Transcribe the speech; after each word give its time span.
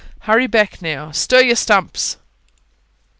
Hurry 0.21 0.47
back, 0.47 0.81
now. 0.81 1.11
Stir 1.11 1.41
your 1.41 1.55
stumps!" 1.55 2.17